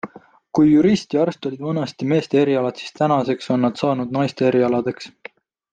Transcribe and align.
Kui 0.59 0.69
jurist 0.69 1.13
ja 1.15 1.19
arst 1.25 1.47
olid 1.49 1.61
vanasti 1.65 2.07
meeste 2.13 2.41
erialad, 2.45 2.81
siis 2.83 2.97
tänaseks 3.01 3.53
on 3.57 3.65
nad 3.67 3.81
saanud 3.85 4.17
naiste 4.19 4.49
erialadeks. 4.53 5.13